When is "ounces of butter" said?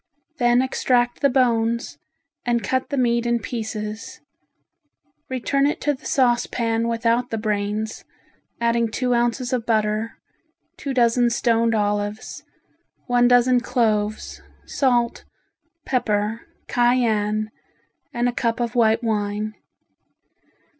9.13-10.17